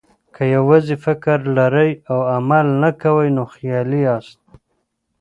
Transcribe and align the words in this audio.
که 0.35 0.43
یوازې 0.55 0.95
فکر 1.05 1.37
لرئ 1.57 1.91
او 2.11 2.19
عمل 2.35 2.67
نه 2.81 2.89
کوئ، 3.01 3.27
نو 3.35 3.43
خیالي 3.55 3.99
یاست. 4.07 4.39